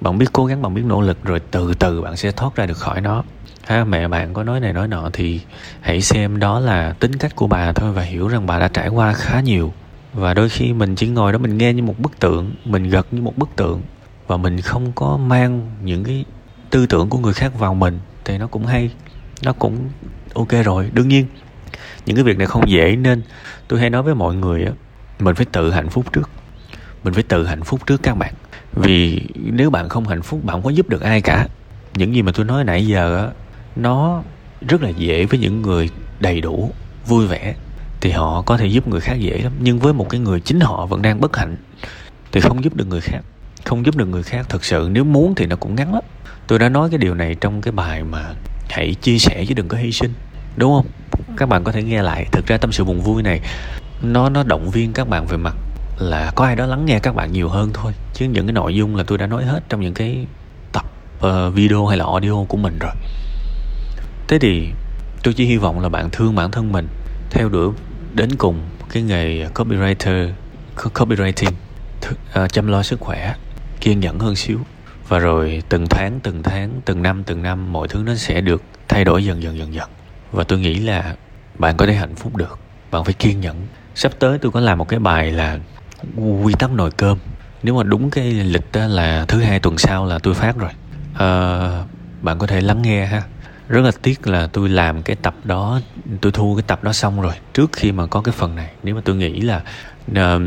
bạn 0.01 0.17
biết 0.17 0.25
cố 0.33 0.45
gắng, 0.45 0.61
bạn 0.61 0.73
biết 0.73 0.85
nỗ 0.85 1.01
lực 1.01 1.23
rồi 1.23 1.41
từ 1.51 1.73
từ 1.73 2.01
bạn 2.01 2.17
sẽ 2.17 2.31
thoát 2.31 2.55
ra 2.55 2.65
được 2.65 2.77
khỏi 2.77 3.01
nó 3.01 3.23
ha, 3.67 3.83
mẹ 3.83 4.07
bạn 4.07 4.33
có 4.33 4.43
nói 4.43 4.59
này 4.59 4.73
nói 4.73 4.87
nọ 4.87 5.09
thì 5.13 5.41
hãy 5.81 6.01
xem 6.01 6.39
đó 6.39 6.59
là 6.59 6.93
tính 6.99 7.15
cách 7.15 7.35
của 7.35 7.47
bà 7.47 7.73
thôi 7.73 7.91
và 7.91 8.01
hiểu 8.01 8.27
rằng 8.27 8.45
bà 8.45 8.59
đã 8.59 8.67
trải 8.67 8.87
qua 8.87 9.13
khá 9.13 9.39
nhiều. 9.39 9.73
Và 10.13 10.33
đôi 10.33 10.49
khi 10.49 10.73
mình 10.73 10.95
chỉ 10.95 11.07
ngồi 11.07 11.31
đó 11.31 11.37
mình 11.37 11.57
nghe 11.57 11.73
như 11.73 11.83
một 11.83 11.99
bức 11.99 12.19
tượng, 12.19 12.53
mình 12.65 12.89
gật 12.89 13.07
như 13.11 13.21
một 13.21 13.37
bức 13.37 13.49
tượng 13.55 13.81
và 14.27 14.37
mình 14.37 14.61
không 14.61 14.91
có 14.95 15.17
mang 15.17 15.71
những 15.83 16.03
cái 16.03 16.25
tư 16.69 16.85
tưởng 16.85 17.09
của 17.09 17.17
người 17.17 17.33
khác 17.33 17.59
vào 17.59 17.73
mình 17.73 17.99
thì 18.25 18.37
nó 18.37 18.47
cũng 18.47 18.65
hay, 18.65 18.89
nó 19.43 19.53
cũng 19.53 19.89
ok 20.33 20.51
rồi. 20.65 20.89
Đương 20.93 21.07
nhiên, 21.07 21.25
những 22.05 22.15
cái 22.15 22.23
việc 22.23 22.37
này 22.37 22.47
không 22.47 22.69
dễ 22.69 22.95
nên 22.95 23.21
tôi 23.67 23.79
hay 23.79 23.89
nói 23.89 24.03
với 24.03 24.15
mọi 24.15 24.35
người 24.35 24.65
á, 24.65 24.71
mình 25.19 25.35
phải 25.35 25.45
tự 25.51 25.71
hạnh 25.71 25.89
phúc 25.89 26.13
trước. 26.13 26.29
Mình 27.03 27.13
phải 27.13 27.23
tự 27.23 27.45
hạnh 27.45 27.63
phúc 27.63 27.87
trước 27.87 28.03
các 28.03 28.17
bạn. 28.17 28.33
Vì 28.73 29.21
nếu 29.35 29.69
bạn 29.69 29.89
không 29.89 30.07
hạnh 30.07 30.21
phúc, 30.21 30.39
bạn 30.43 30.55
không 30.55 30.63
có 30.63 30.69
giúp 30.69 30.89
được 30.89 31.01
ai 31.01 31.21
cả. 31.21 31.47
Những 31.93 32.15
gì 32.15 32.21
mà 32.21 32.31
tôi 32.35 32.45
nói 32.45 32.63
nãy 32.63 32.87
giờ 32.87 33.17
á 33.17 33.42
nó 33.75 34.23
rất 34.67 34.81
là 34.81 34.89
dễ 34.89 35.25
với 35.25 35.39
những 35.39 35.61
người 35.61 35.89
đầy 36.19 36.41
đủ 36.41 36.71
vui 37.07 37.27
vẻ. 37.27 37.55
Thì 38.01 38.11
họ 38.11 38.41
có 38.41 38.57
thể 38.57 38.67
giúp 38.67 38.87
người 38.87 39.01
khác 39.01 39.13
dễ 39.13 39.37
lắm 39.37 39.51
nhưng 39.59 39.79
với 39.79 39.93
một 39.93 40.09
cái 40.09 40.19
người 40.19 40.39
chính 40.39 40.59
họ 40.59 40.85
vẫn 40.85 41.01
đang 41.01 41.21
bất 41.21 41.37
hạnh 41.37 41.55
thì 42.31 42.39
không 42.39 42.63
giúp 42.63 42.75
được 42.75 42.87
người 42.87 43.01
khác. 43.01 43.19
Không 43.65 43.85
giúp 43.85 43.95
được 43.95 44.05
người 44.05 44.23
khác 44.23 44.49
thực 44.49 44.65
sự 44.65 44.89
nếu 44.91 45.03
muốn 45.03 45.35
thì 45.35 45.45
nó 45.45 45.55
cũng 45.55 45.75
ngắn 45.75 45.93
lắm. 45.93 46.03
Tôi 46.47 46.59
đã 46.59 46.69
nói 46.69 46.89
cái 46.89 46.97
điều 46.97 47.13
này 47.15 47.35
trong 47.35 47.61
cái 47.61 47.71
bài 47.71 48.03
mà 48.03 48.33
hãy 48.69 48.93
chia 49.01 49.17
sẻ 49.17 49.45
chứ 49.47 49.53
đừng 49.53 49.67
có 49.67 49.77
hy 49.77 49.91
sinh 49.91 50.13
đúng 50.55 50.73
không? 50.73 50.85
Các 51.37 51.49
bạn 51.49 51.63
có 51.63 51.71
thể 51.71 51.83
nghe 51.83 52.01
lại. 52.01 52.25
Thực 52.31 52.47
ra 52.47 52.57
tâm 52.57 52.71
sự 52.71 52.83
buồn 52.83 53.01
vui 53.01 53.23
này 53.23 53.41
nó 54.01 54.29
nó 54.29 54.43
động 54.43 54.69
viên 54.69 54.93
các 54.93 55.09
bạn 55.09 55.27
về 55.27 55.37
mặt 55.37 55.55
là 55.97 56.31
có 56.35 56.45
ai 56.45 56.55
đó 56.55 56.65
lắng 56.65 56.85
nghe 56.85 56.99
các 56.99 57.15
bạn 57.15 57.31
nhiều 57.31 57.49
hơn 57.49 57.69
thôi. 57.73 57.93
Chứ 58.13 58.25
những 58.25 58.47
cái 58.47 58.53
nội 58.53 58.75
dung 58.75 58.95
là 58.95 59.03
tôi 59.07 59.17
đã 59.17 59.27
nói 59.27 59.45
hết 59.45 59.63
trong 59.69 59.81
những 59.81 59.93
cái 59.93 60.25
tập 60.71 60.85
uh, 61.25 61.53
video 61.53 61.85
hay 61.85 61.97
là 61.97 62.05
audio 62.05 62.43
của 62.47 62.57
mình 62.57 62.79
rồi 62.79 62.91
thế 64.27 64.39
thì 64.39 64.69
tôi 65.23 65.33
chỉ 65.33 65.45
hy 65.45 65.57
vọng 65.57 65.79
là 65.79 65.89
bạn 65.89 66.09
thương 66.11 66.35
bản 66.35 66.51
thân 66.51 66.71
mình 66.71 66.87
theo 67.29 67.49
đuổi 67.49 67.73
đến 68.13 68.35
cùng 68.35 68.61
cái 68.89 69.03
nghề 69.03 69.45
copywriter 69.45 70.29
copywriting 70.75 71.51
uh, 72.43 72.53
chăm 72.53 72.67
lo 72.67 72.83
sức 72.83 72.99
khỏe 72.99 73.35
kiên 73.81 73.99
nhẫn 73.99 74.19
hơn 74.19 74.35
xíu. 74.35 74.59
Và 75.07 75.19
rồi 75.19 75.63
từng 75.69 75.87
tháng 75.89 76.19
từng 76.23 76.43
tháng 76.43 76.81
từng 76.85 77.01
năm 77.01 77.23
từng 77.23 77.43
năm 77.43 77.73
mọi 77.73 77.87
thứ 77.87 78.03
nó 78.05 78.15
sẽ 78.15 78.41
được 78.41 78.63
thay 78.87 79.05
đổi 79.05 79.25
dần 79.25 79.43
dần 79.43 79.57
dần 79.57 79.73
dần. 79.73 79.89
Và 80.31 80.43
tôi 80.43 80.59
nghĩ 80.59 80.75
là 80.75 81.15
bạn 81.59 81.77
có 81.77 81.85
thể 81.85 81.93
hạnh 81.93 82.15
phúc 82.15 82.35
được. 82.35 82.59
Bạn 82.91 83.03
phải 83.03 83.13
kiên 83.13 83.41
nhẫn. 83.41 83.67
Sắp 83.95 84.11
tới 84.19 84.37
tôi 84.37 84.51
có 84.51 84.59
làm 84.59 84.77
một 84.77 84.89
cái 84.89 84.99
bài 84.99 85.31
là 85.31 85.59
quy 86.43 86.53
tắc 86.59 86.71
nồi 86.71 86.91
cơm. 86.91 87.17
Nếu 87.63 87.77
mà 87.77 87.83
đúng 87.83 88.09
cái 88.09 88.31
lịch 88.31 88.71
đó 88.71 88.85
là 88.87 89.25
thứ 89.27 89.41
hai 89.41 89.59
tuần 89.59 89.77
sau 89.77 90.05
là 90.05 90.19
tôi 90.19 90.33
phát 90.33 90.57
rồi. 90.57 90.71
À, 91.13 91.83
bạn 92.21 92.39
có 92.39 92.47
thể 92.47 92.61
lắng 92.61 92.81
nghe 92.81 93.05
ha 93.05 93.21
rất 93.67 93.81
là 93.81 93.91
tiếc 94.01 94.27
là 94.27 94.47
tôi 94.47 94.69
làm 94.69 95.01
cái 95.01 95.15
tập 95.15 95.35
đó 95.43 95.79
tôi 96.21 96.31
thu 96.31 96.55
cái 96.55 96.63
tập 96.67 96.83
đó 96.83 96.93
xong 96.93 97.21
rồi 97.21 97.33
trước 97.53 97.73
khi 97.73 97.91
mà 97.91 98.05
có 98.05 98.21
cái 98.21 98.33
phần 98.37 98.55
này. 98.55 98.71
Nếu 98.83 98.95
mà 98.95 99.01
tôi 99.05 99.15
nghĩ 99.15 99.41
là 99.41 99.61
uh, 100.11 100.41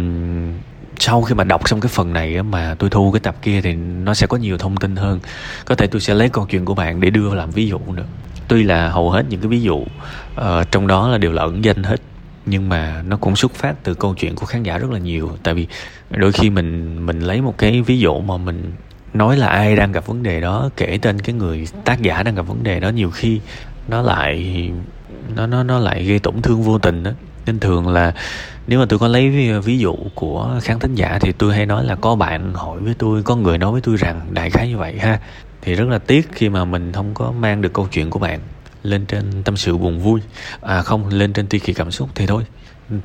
sau 0.99 1.23
khi 1.23 1.35
mà 1.35 1.45
đọc 1.45 1.69
xong 1.69 1.81
cái 1.81 1.89
phần 1.89 2.13
này 2.13 2.43
mà 2.43 2.75
tôi 2.79 2.91
thu 2.91 3.13
cái 3.13 3.21
tập 3.21 3.37
kia 3.43 3.61
thì 3.61 3.73
nó 3.75 4.15
sẽ 4.15 4.27
có 4.27 4.37
nhiều 4.37 4.59
thông 4.59 4.77
tin 4.77 4.97
hơn. 4.97 5.21
Có 5.65 5.75
thể 5.75 5.87
tôi 5.87 6.01
sẽ 6.01 6.15
lấy 6.15 6.29
câu 6.29 6.47
chuyện 6.47 6.65
của 6.65 6.75
bạn 6.75 7.01
để 7.01 7.11
đưa 7.11 7.35
làm 7.35 7.51
ví 7.51 7.69
dụ 7.69 7.79
nữa. 7.93 8.07
Tuy 8.49 8.63
là 8.63 8.89
hầu 8.89 9.11
hết 9.11 9.27
những 9.29 9.41
cái 9.41 9.49
ví 9.49 9.63
dụ 9.63 9.75
uh, 9.77 10.71
trong 10.71 10.87
đó 10.87 11.09
là 11.09 11.19
đều 11.19 11.33
là 11.33 11.43
ẩn 11.43 11.65
danh 11.65 11.83
hết 11.83 12.01
nhưng 12.47 12.69
mà 12.69 13.03
nó 13.07 13.17
cũng 13.17 13.37
xuất 13.37 13.55
phát 13.55 13.75
từ 13.83 13.95
câu 13.95 14.15
chuyện 14.15 14.35
của 14.35 14.47
khán 14.47 14.63
giả 14.63 14.79
rất 14.79 14.91
là 14.91 14.99
nhiều. 14.99 15.31
Tại 15.43 15.55
vì 15.55 15.67
đôi 16.11 16.33
khi 16.33 16.51
mình 16.51 16.99
mình 17.07 17.21
lấy 17.21 17.41
một 17.41 17.59
cái 17.59 17.83
ví 17.83 17.99
dụ 17.99 18.21
mà 18.21 18.37
mình 18.37 18.73
nói 19.19 19.37
là 19.37 19.47
ai 19.47 19.77
đang 19.77 19.93
gặp 19.93 20.07
vấn 20.07 20.23
đề 20.23 20.41
đó 20.41 20.71
kể 20.77 20.99
tên 21.03 21.21
cái 21.21 21.35
người 21.35 21.69
tác 21.85 22.03
giả 22.03 22.23
đang 22.23 22.35
gặp 22.35 22.43
vấn 22.43 22.63
đề 22.63 22.81
đó 22.81 22.89
nhiều 22.89 23.11
khi 23.11 23.41
nó 23.89 24.03
lại 24.03 24.71
nó 25.37 25.47
nó 25.47 25.63
nó 25.63 25.79
lại 25.79 26.05
gây 26.05 26.19
tổn 26.19 26.43
thương 26.43 26.63
vô 26.63 26.79
tình 26.79 27.03
đó 27.03 27.11
nên 27.47 27.59
thường 27.61 27.89
là 27.89 28.15
nếu 28.67 28.81
mà 28.81 28.87
tôi 28.89 28.99
có 28.99 29.09
lấy 29.09 29.31
ví, 29.31 29.53
ví 29.53 29.79
dụ 29.79 29.97
của 30.15 30.61
khán 30.63 30.79
thính 30.79 30.95
giả 30.95 31.19
thì 31.21 31.33
tôi 31.33 31.55
hay 31.55 31.67
nói 31.67 31.85
là 31.85 31.95
có 31.95 32.15
bạn 32.15 32.55
hỏi 32.55 32.81
với 32.81 32.95
tôi 32.95 33.23
có 33.23 33.37
người 33.37 33.59
nói 33.59 33.73
với 33.73 33.81
tôi 33.81 33.97
rằng 33.97 34.21
đại 34.31 34.51
khái 34.51 34.69
như 34.69 34.77
vậy 34.77 34.99
ha. 34.99 35.21
Thì 35.63 35.75
rất 35.75 35.89
là 35.89 35.99
tiếc 35.99 36.29
khi 36.33 36.49
mà 36.49 36.65
mình 36.65 36.93
không 36.93 37.15
có 37.15 37.33
mang 37.33 37.63
được 37.63 37.73
câu 37.73 37.89
chuyện 37.93 38.11
của 38.11 38.19
bạn 38.19 38.41
lên 38.83 39.07
trên 39.07 39.43
tâm 39.45 39.57
sự 39.57 39.77
buồn 39.77 40.01
vui. 40.01 40.21
À 40.61 40.83
không 40.83 41.09
lên 41.09 41.33
trên 41.33 41.47
tuy 41.51 41.59
kỳ 41.59 41.73
cảm 41.73 41.91
xúc 41.91 42.09
thì 42.15 42.27
thôi. 42.27 42.43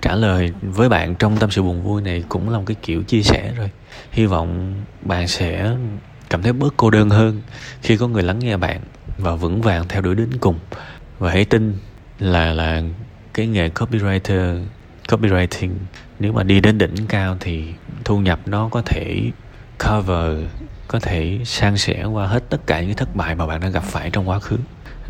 Trả 0.02 0.16
lời 0.16 0.54
với 0.62 0.90
bạn 0.90 1.16
trong 1.16 1.38
tâm 1.38 1.52
sự 1.52 1.64
buồn 1.64 1.84
vui 1.84 2.02
này 2.02 2.24
cũng 2.30 2.50
là 2.50 2.58
một 2.58 2.64
cái 2.66 2.76
kiểu 2.82 3.04
chia 3.04 3.22
sẻ 3.22 3.52
rồi 3.58 3.70
hy 4.12 4.26
vọng 4.26 4.74
bạn 5.02 5.28
sẽ 5.28 5.76
cảm 6.30 6.42
thấy 6.42 6.54
bớt 6.54 6.74
cô 6.78 6.90
đơn 6.90 7.10
hơn 7.10 7.42
khi 7.82 7.98
có 7.98 8.08
người 8.08 8.24
lắng 8.24 8.40
nghe 8.40 8.58
bạn 8.58 8.82
và 9.18 9.36
vững 9.36 9.62
vàng 9.62 9.88
theo 9.88 10.02
đuổi 10.02 10.16
đến 10.16 10.30
cùng. 10.40 10.60
Và 11.20 11.32
hãy 11.32 11.46
tin 11.46 11.78
là 12.20 12.54
là 12.54 12.82
cái 13.34 13.48
nghề 13.48 13.70
copywriter, 13.70 14.64
copywriting, 15.08 15.72
nếu 16.20 16.34
mà 16.34 16.44
đi 16.44 16.60
đến 16.60 16.78
đỉnh 16.78 16.96
cao 17.08 17.38
thì 17.40 17.66
thu 18.04 18.20
nhập 18.20 18.40
nó 18.46 18.70
có 18.70 18.82
thể 18.82 19.32
cover, 19.80 20.40
có 20.88 21.00
thể 21.00 21.40
san 21.46 21.78
sẻ 21.78 22.04
qua 22.04 22.28
hết 22.28 22.44
tất 22.50 22.68
cả 22.68 22.82
những 22.82 22.96
thất 22.96 23.16
bại 23.16 23.36
mà 23.36 23.46
bạn 23.48 23.62
đã 23.62 23.70
gặp 23.70 23.84
phải 23.84 24.10
trong 24.10 24.30
quá 24.30 24.40
khứ. 24.40 24.58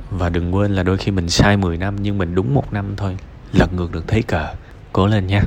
Và 0.09 0.29
đừng 0.29 0.55
quên 0.55 0.71
là 0.71 0.83
đôi 0.83 0.97
khi 0.97 1.11
mình 1.11 1.29
sai 1.29 1.57
10 1.57 1.77
năm 1.77 1.95
nhưng 2.01 2.17
mình 2.17 2.35
đúng 2.35 2.53
một 2.53 2.73
năm 2.73 2.93
thôi 2.97 3.17
lật 3.53 3.73
ngược 3.73 3.91
được 3.91 4.07
thế 4.07 4.21
cờ. 4.21 4.53
Cố 4.93 5.07
lên 5.07 5.27
nha. 5.27 5.41